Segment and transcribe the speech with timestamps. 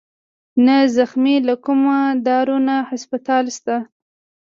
[0.65, 1.79] نه زخمى له کوم
[2.25, 3.65] دارو نه هسپتال شت